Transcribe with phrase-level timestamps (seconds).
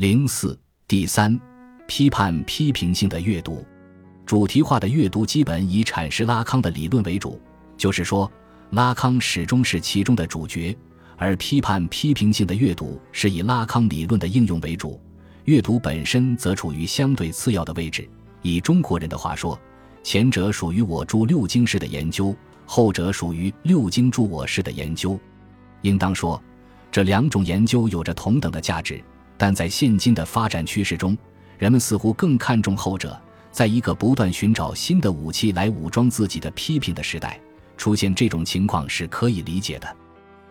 [0.00, 0.58] 零四
[0.88, 1.38] 第三，
[1.86, 3.62] 批判批评性的阅读，
[4.24, 7.38] 主题化的阅读基本以阐释拉康的理论为主，
[7.76, 8.32] 就是说，
[8.70, 10.74] 拉康始终是其中的主角。
[11.18, 14.98] 而批判批评性的阅读是以拉康理论的应用为主，
[15.44, 18.08] 阅读本身则处于相对次要的位置。
[18.40, 19.60] 以中国人的话说，
[20.02, 25.20] 前者属于我著六经式的研究，后者属于六经著我式的研究。
[25.82, 26.42] 应当说，
[26.90, 28.98] 这两种研究有着同等的价值，
[29.40, 31.16] 但在现今的发展趋势中，
[31.56, 33.18] 人们似乎更看重后者。
[33.50, 37.40] 在一个不断寻找新的武器来武装自己的批评的时代，
[37.78, 39.96] 出现这种情况是可以理解的。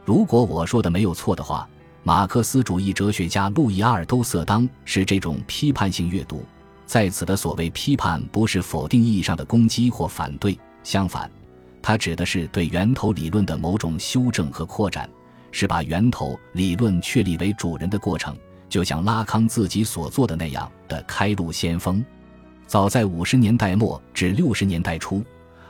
[0.04, 1.70] 如果我说的没有错的话，
[2.02, 6.44] 马克思主义哲学家路易阿尔都塞当是这种批判性阅读。
[6.88, 11.30] 在此的所谓批判，不是否定意义上的攻击或反对，相反，
[11.80, 15.08] 它指的是对源头理论的某种修正和扩展，
[15.52, 18.36] 是把源头理论确立为主人的过程，
[18.70, 22.04] 就像拉康自己所做的那样的开路先锋。
[22.68, 25.24] 早在五十年代末至六十年代初，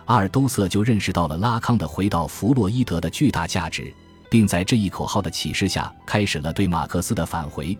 [0.05, 3.93] 阿尔都塞就认识到了拉康的回到弗洛伊德的巨大价值。
[4.29, 7.75] 并在这一口号的启示下，开始了对马克思的返回，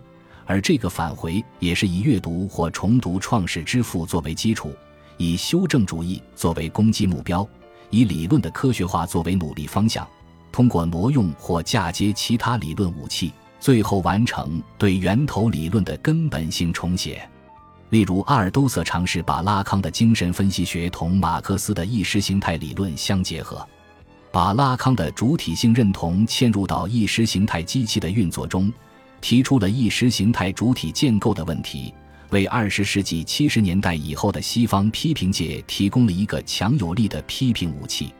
[0.46, 4.74] 而这个返回也是以阅读或重读《创世之父》作为基础，
[5.16, 7.48] 以修正主义作为攻击目标，
[7.90, 10.04] 以理论的科学化作为努力方向，
[10.50, 17.28] 通过挪用或嫁接其他理论武器，最后完成对源头理论的根本性重写。
[17.90, 23.66] 例如，阿尔都塞尝试把拉康的精神分析学同马克思的意识形态理论相结合。
[24.32, 28.72] 把拉康的主体性认同嵌入到意识形态机器的运作中，
[29.20, 31.92] 提出了意识形态主体建构的问题，
[32.30, 38.14] 为二十世纪七十年代以后的西方批评界提供了一个强有力的批评武器。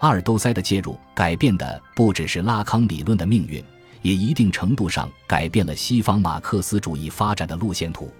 [0.00, 3.62] 阿尔都塞的介入改变的不只是拉康理论的命运，
[4.04, 8.12] 也一定程度上改变了西方马克思主义发展的路线图。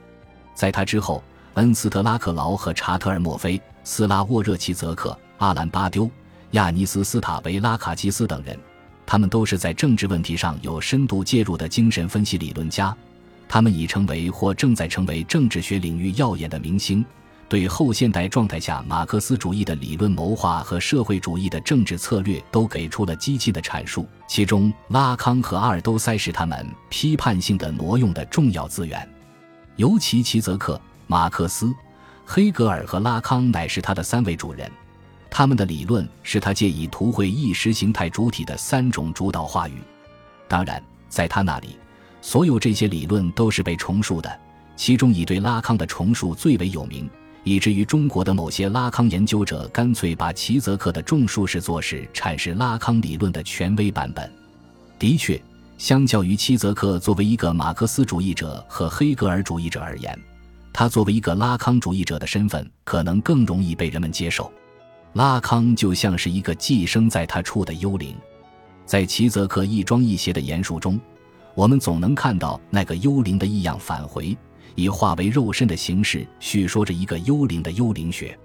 [0.54, 1.22] 在他之后，
[1.54, 6.10] 恩斯特拉克劳和查特尔墨菲、斯拉沃热奇泽克、阿兰巴丢。
[6.52, 8.58] 亚尼斯·斯塔维拉卡基斯等人，
[9.04, 12.96] 他们都是在政治问题上有深度介入的精神分析理论家。
[13.46, 17.04] 他们已成为或正在成为政治学领域耀眼的明星，
[17.48, 24.06] 对后现代状态下马克思主义的理论谋划和社会主义的政治策略都给出了激进的阐述。
[24.26, 29.08] 其中，拉康和阿尔都塞是他们批判性的挪用的重要资源，
[29.76, 31.72] 尤其齐泽克、马克思、
[32.24, 34.70] 黑格尔和拉康乃是他的三位主人。
[35.30, 39.82] 他们的理论是他借以图绘意识形态主体的三种主导话语。
[40.46, 41.76] 当然，在他那里，
[42.20, 44.40] 所有这些理论都是被重述的，
[44.76, 47.10] 其中以对拉康的重述最为有名，
[47.44, 54.30] 以至于中国的某些拉康研究者干脆把齐泽克的众述视作是阐释拉康理论的权威版本。
[54.98, 55.40] 的确，
[55.76, 60.18] 相较于齐泽克作为一个马克思主义者和黑格尔主义者而言，
[60.72, 64.50] 他作为一个拉康主义者的身份可能更容易被人们接受。
[65.12, 68.16] 拉康就像是一个寄生在他处的幽灵，
[68.86, 70.98] 在齐泽克亦庄亦谐的言述中，
[71.54, 74.36] 我们总能看到那个幽灵的异样返回，
[74.74, 78.38] 以化为肉身的形式叙说着一个幽灵的幽灵学。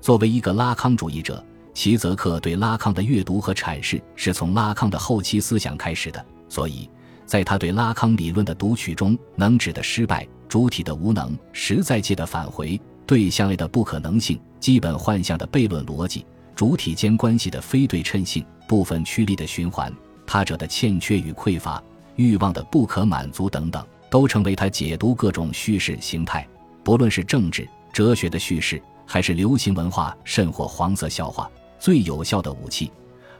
[0.00, 1.44] 作为一个拉康主义者，
[1.74, 6.88] 齐泽克对拉康的阅读和阐释是从拉康的后期思想开始的，所以
[7.26, 12.80] 在他对拉康理论的读取中，能指的失败、主体的无能、实在界的返回。
[13.06, 19.90] 对象类的不可能性、基本幻象的悖论逻辑、主体间关系的非对称性、部分驱力的循环、
[20.26, 21.82] 他者的欠缺与匮乏、
[22.16, 26.46] 欲望的不可满足等等，都成为他解读各种叙事形态，
[26.82, 32.90] 不论是政治、哲学的叙事，还是流行文化，甚或黄色笑话，最有效的武器。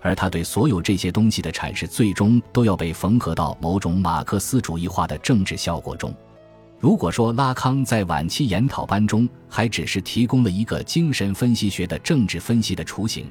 [0.00, 6.14] 而他对所有这些东西的阐释，最终都要被缝合到某种马克思主义化的政治效果中。
[6.78, 13.28] 如果说拉康在晚期研讨班中还只是提供了一个精神分析学的政治分析的雏形，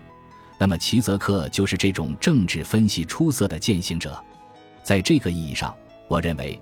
[0.58, 4.22] 那么齐泽克就是这种政治分析出色的践行者。
[4.84, 5.74] 在这个意义上，
[6.09, 6.59] 我认为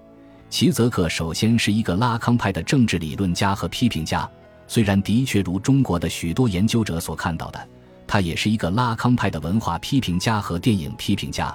[0.56, 4.26] 齐泽克首先是一个拉康派的政治理论家和批评家，
[4.68, 7.68] 虽然的确如中国的许多研究者所看到的，
[8.08, 11.54] 他也是一个拉康派的文化批评家和电影批评家。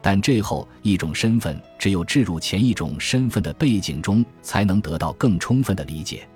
[0.00, 6.26] 但这后一种身份，只有置入前一种身份的背景中，才能得到更充分的理解。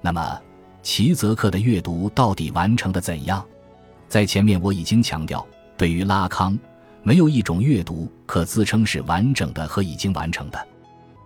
[0.00, 0.40] 那么，
[0.82, 3.46] 齐泽克的阅读到底完成的怎样？
[4.08, 5.46] 在前面我已经强调，
[5.76, 6.58] 对于拉康，
[7.02, 10.68] 没有一种阅读可自称是完整的和已经完成的。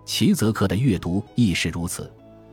[0.05, 2.09] 齐泽克的阅读亦是如此，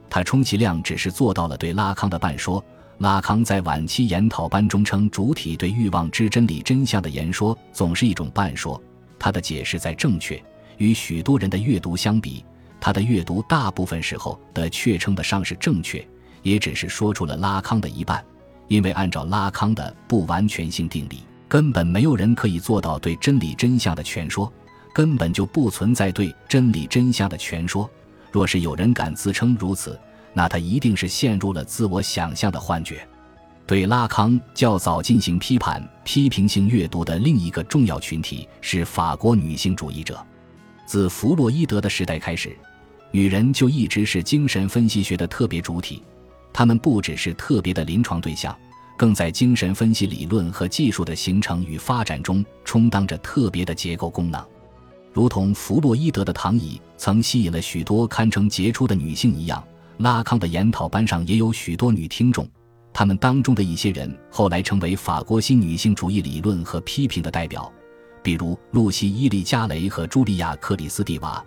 [0.09, 2.65] 他充其量只是做到了对拉康的半说。
[2.99, 8.81] 拉康在晚期研讨班中称，主体对欲望之真理真相的言说，总是一种半说。
[9.19, 10.43] 他的解释在正确，
[10.79, 12.45] 与许多人的阅读相比，
[12.81, 16.07] 他的阅读大部分时候的确称得上是正确，
[16.43, 18.25] 也只是说出了拉康的一半，
[18.69, 21.19] 因为按照拉康的不完全性定理，
[21.49, 24.53] 根本没有人可以做到对真理真相的全说，
[24.93, 27.89] 根本就不存在对真理真相的全说。
[28.31, 29.99] 若是有人敢自称如此，
[30.33, 33.07] 那他一定是陷入了自我想象的幻觉。
[33.67, 40.25] 对拉康较早进行批判、批评性阅读的另一个重要群体是法国女性主义者。
[40.85, 42.55] 自弗洛伊德的时代开始，
[43.11, 46.03] 女人就一直是精神分析学的特别主体。
[46.53, 48.55] 她们不只是特别的临床对象，
[48.97, 54.45] 更在精神分析理论和技术的形成与发展中充当着特别的结构功能。
[55.13, 59.63] 如同弗洛伊德的躺椅曾吸引了许多堪称杰出的女性一样，
[59.99, 62.49] 拉康的研讨班上也有许多女听众。
[62.95, 67.71] 他们当中的一些人后来成为法国新女性主义理论和批评的代表，
[68.23, 71.43] 比如露西·伊利加雷和茱莉亚·克里斯蒂娃。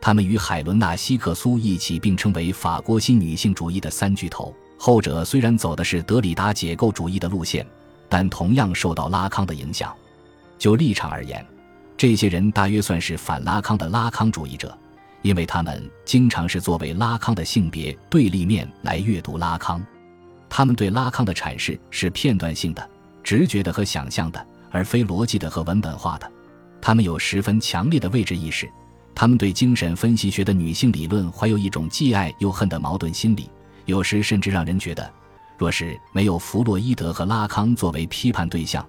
[0.00, 4.54] 他们与海伦娜·希克苏一起并称为法国新女性主义的三巨头。
[4.76, 7.64] 后者虽然走的是德里达解构主义的路线，
[8.08, 9.94] 但同样受到拉康的影响。
[10.58, 11.44] 就立场而言，
[12.02, 14.76] 这些人大约算是反拉康的拉康主义者，
[15.22, 19.80] 因为他们经常是作为拉康的性别对立面来阅读拉康。
[20.50, 22.90] 他们对拉康的阐释是片段性的、
[23.22, 26.28] 直觉的和想象的，而非逻辑的和文本化的。
[26.80, 28.68] 他们有十分强烈的位置意识。
[29.14, 33.48] 他们对精神分析学的女性理论怀有一种既爱又恨的矛盾心理，
[33.84, 35.08] 有时甚至让人觉得，
[35.56, 38.84] 若是没有弗洛伊德和拉康作为批判对象，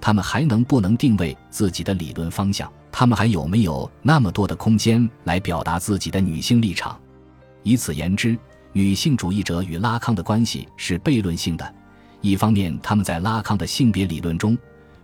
[0.00, 2.70] 他们还能不能定位自己的理论方向？
[2.90, 6.98] 他们还有没有那么多的空间来表达自己的女性立场？
[7.62, 8.38] 以此言之。
[8.74, 11.74] 女性主义者与拉康的关系是悖论性的。
[12.20, 14.56] 一方面，他们在拉康的性别理论中，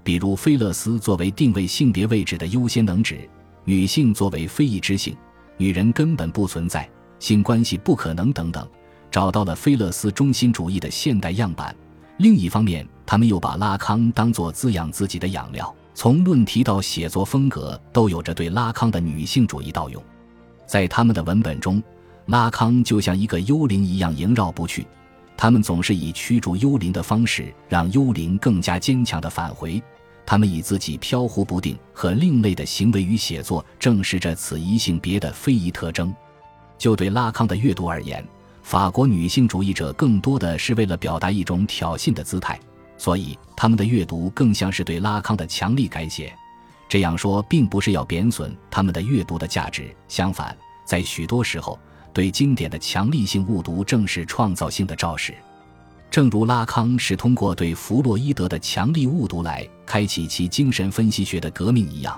[0.05, 3.29] 比如菲勒斯作为定位性别位置的优先能指，
[3.65, 5.17] 女性作为非异之性，
[5.57, 6.89] 女人根本不存在，
[7.19, 8.69] 性关系不可能等等，
[9.11, 11.75] 找到了菲勒斯中心主义的现代样板。
[12.19, 20.03] 另一方面，他们又把拉康当作滋养自己的养料，从论题到写作风格都有着对拉康的女性主义盗用，
[20.67, 21.83] 在他们的文本中。
[22.27, 24.87] 拉康就像一个幽灵一样萦绕不去，
[25.37, 29.83] 他们总是以驱逐幽灵的方式让幽灵更加坚强的返回。
[30.25, 36.15] 他们以自己飘忽不定和另类的行为与写作证实着此一性别的非遗特征。
[36.79, 38.27] 就对拉康的阅读而言，
[38.63, 42.59] 法国女性主义者更多的是为了表达一种挑衅的姿态，
[42.97, 46.33] 所以他们的阅读更像是对拉康的强力改写。
[46.89, 51.79] 这样说并不是要贬损他们的阅读的价值，相反，在许多时候。
[52.13, 55.35] 对经典的强力性误读正是创造性的肇始，
[56.13, 62.17] 正如拉康是通过对弗洛伊德的强力误读来开启其精神分析学的革命一样，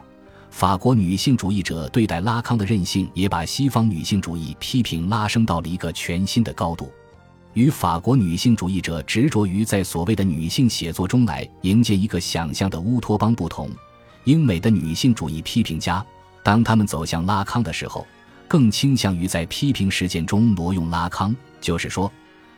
[0.50, 6.92] 法国女性主义者对待拉康的任性也把西方女性主义批评拉升到了一个全新的高度。
[7.56, 13.70] 与法国女性主义者执着于在所谓的女性写作中来迎接一个想象的乌托邦不同，
[14.24, 16.04] 英美的女性主义批评家，
[16.42, 18.06] 当他们走向拉康的时候。
[18.48, 22.12] 更倾向于在批评实践中挪用拉康，就是说，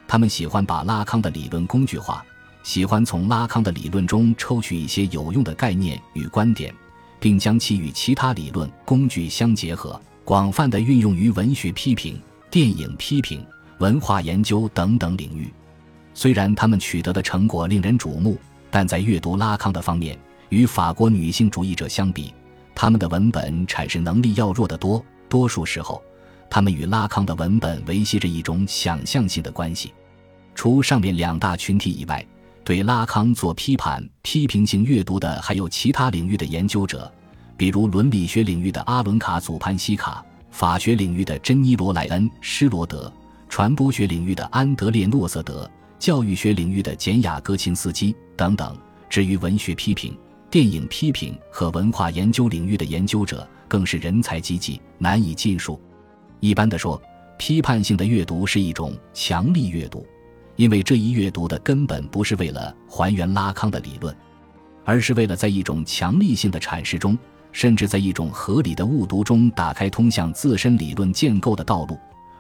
[0.07, 2.23] 他们喜欢把拉康的理论工具化，
[2.63, 6.75] 喜欢从拉康的理论中抽取一些有用的概念与观点，
[7.19, 13.43] 并将其与其他理论工具相结合，广泛的运用于文学批评、电影批评、
[13.79, 15.53] 文化研究等等领域。
[16.15, 18.37] 虽然他们取得的成果令人瞩目，
[18.71, 20.19] 但在阅读拉康的方面，
[20.49, 22.35] 与法国女性主义者相比，
[22.75, 25.05] 他们的文本阐释能力要弱得多。
[25.29, 26.03] 多数时候，
[26.51, 29.93] 他们与拉康的文本维系着一种想象性的关系。
[30.55, 32.27] 除上面两大群体以外，
[32.65, 37.11] 对拉康做批判、批评性阅读的还有其他领域的研究者，
[37.57, 43.13] 比如伦理学领域的阿伦卡祖潘西卡、法学领域的珍妮罗莱恩施罗德、
[43.49, 48.77] 传播学领域的安德烈诺瑟德、教育学领域的简雅戈琴斯基等等。
[49.09, 50.17] 至于文学批评、
[50.51, 55.81] 电影批评和文化研究领域的研究者，更是人才济济，难以尽数。
[56.41, 57.01] 一般的说，
[57.39, 60.07] 批判性的阅读是一种强力阅读，
[60.57, 64.15] 因为这一阅读的根本不是为了还原拉康的理论，
[64.85, 67.19] 而是为了在一种强力性的阐释中，
[67.51, 71.99] 甚至在一种合理的误读中，打开通向自身理论建构的道路。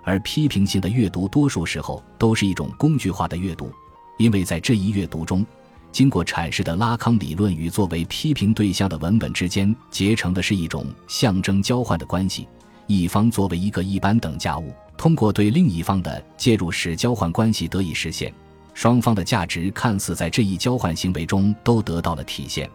[0.08, 3.70] 而批评性的阅读，多数时候都是一种工具化的阅读，
[4.16, 5.44] 因为在这一阅读中。
[5.92, 12.48] 经过阐释的拉康理论与作为批评对象的文本之间结成的是一种象征交换的关系，
[12.86, 18.32] 一方作为一个一般等价物，通过对另一方的介入使交换关系得以实现，
[18.72, 22.70] 双方的价值看似在这一交换行为中都得到了体现，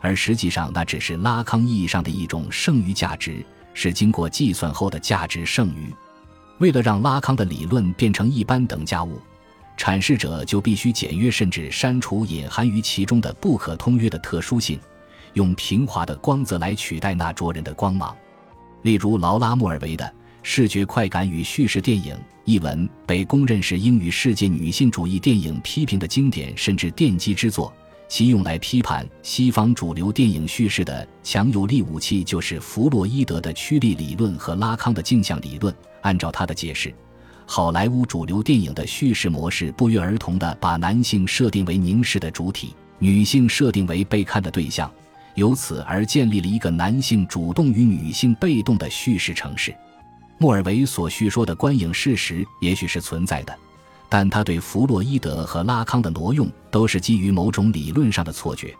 [0.00, 5.92] 而实际上那只是拉康意义上的一种剩余价值，是经过计算后的价值剩余。
[6.62, 9.20] 为了让拉康的理论变成一般等价物，
[9.76, 14.78] 阐释者就必须简约甚至删除隐含于其中的不可通约的特殊性，
[15.32, 18.16] 用平滑的光泽来取代那灼人的光芒。
[18.82, 20.04] 例如，劳拉·莫尔维的
[20.44, 22.14] 《视觉快感与叙事电影》
[22.44, 27.74] 一文被公认是英语世界女性主义电影批评的经典甚至奠基之作。
[28.08, 35.74] 其用来批判西方主流电影叙事的强有力武器，就是弗洛伊德的驱力理论和拉康的镜像理论。
[36.02, 36.94] 按照他的解释，
[37.46, 44.88] 好莱坞主流电影的叙事模式不约而同地把男性设定为凝视的主体，女性设定为被看的对象，
[45.34, 49.74] 由此而建立了一个男性主动与女性被动的叙事城市。
[50.38, 53.56] 莫尔维所叙说的观影事实也许是存在的。
[54.08, 58.76] 但他对弗洛伊德和拉康的挪用都是基于某种理论上的错觉，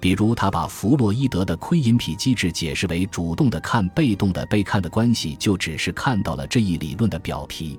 [0.00, 7.78] 比如他把弗洛伊德的窥隐癖机制解释为主动的看被动的被看的关系，就只是看到了这一理论的表皮，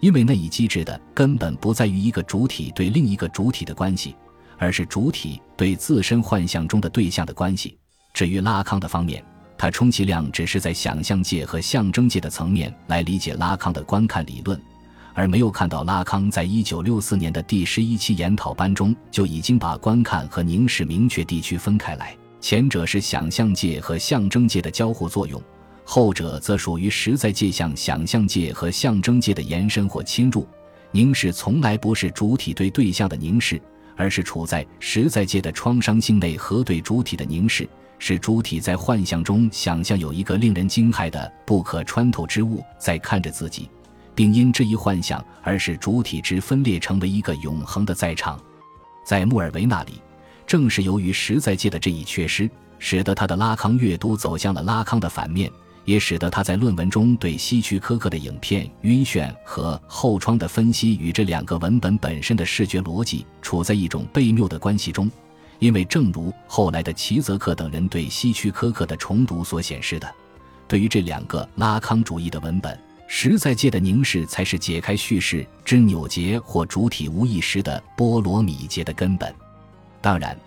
[0.00, 4.14] 因为那一机制的根本不在于一个主体对另一个主体的关系，
[4.56, 7.76] 而是主体对自身幻象中的对象的关系。
[8.14, 9.24] 至于拉康的方面，
[9.56, 14.60] 他充其量只是在想象界和象征界的层面来理解拉康的观看理论。
[15.18, 25.42] 而没有看到拉康在一九六四年的第十一期研讨班中就已经把观看和凝视明确地区分开来，前者是想象界和象征界的交互作用，
[25.82, 30.46] 后者则属于实在界向想象界和象征界的延伸或侵入。
[30.92, 33.60] 凝视从来不是主体对对象的凝视，
[33.96, 43.68] 而是处在实在界的创伤性内核对主体的凝视，是主体在幻象中想象有一个令人惊骇的不可穿透之物在看着自己。
[44.18, 48.36] 并因这一幻象而使主体之分裂成为一个永恒的在场，
[49.04, 50.02] 在穆尔维那里，
[50.44, 55.48] 正是由于实在界的这一缺失，使得他的拉康阅读走向了拉康的反面，
[55.84, 65.08] 也使得他在论文中对希区柯克的影片《晕眩》和《后窗》的分析与这两个文本本身的视觉逻辑处在一种悖谬的关系中。
[65.60, 70.12] 因为正如后来的齐泽克等人对希区柯克的重读所显示的，
[70.66, 72.76] 对于这两个拉康主义的文本。
[73.10, 79.34] 实在界的凝视才是解开叙事之扭结或主体无意识的波罗米结的根本。
[80.02, 80.38] 当然，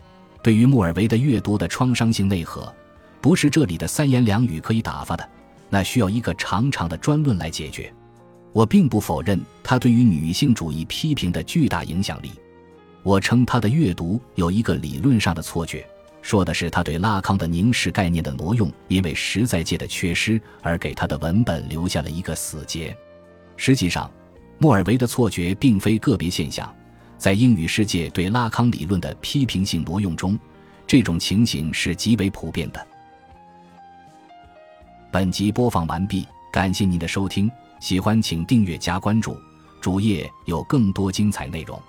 [0.44, 2.72] 对于穆尔维的阅读的创伤性内核，
[3.20, 5.28] 不是这里的三言两语可以打发的，
[5.70, 7.92] 那需要一个长长的专论来解决。
[8.54, 12.32] 我并不否认他对于女性主义批评的巨大影响力，
[13.02, 15.84] 我称他的阅读有一个理论上的错觉。
[16.22, 22.96] 说的是他对拉康的凝视概念的挪用，因为实在界的缺失而给他的文本留下了一个死结。
[23.58, 24.10] 实际上，
[24.58, 26.74] 莫尔维的错觉并非个别现象，
[27.18, 30.38] 在英语世界对拉康理论的批评性挪用中，
[30.86, 32.88] 这种情形是极为普遍的。
[35.12, 39.36] 本集播放完毕，感谢您的收听，喜欢请订阅加关注，
[39.82, 41.82] 主页有更多精彩内容。